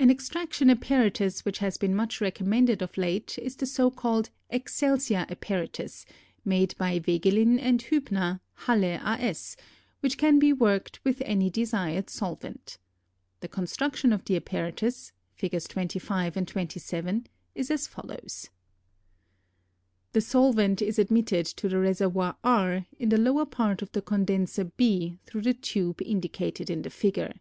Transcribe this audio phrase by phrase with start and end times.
[0.00, 5.26] An extraction apparatus which has been much recommended of late is the so called "Excelsior
[5.30, 6.04] Apparatus"
[6.44, 9.00] made by Wegelin and Huebner, Halle a.
[9.20, 9.54] S.,
[10.00, 12.78] which can be worked with any desired solvent.
[13.38, 15.68] The construction of the apparatus (Figs.
[15.68, 17.06] 25 and 26)
[17.54, 18.50] is as follows.
[20.12, 20.30] [Illustration: FIG.
[20.34, 20.82] 25.] [Illustration: FIG.
[20.82, 24.02] 26.] The solvent is admitted to the reservoir R in the lower part of the
[24.02, 27.34] condenser B through the tube indicated in the figure.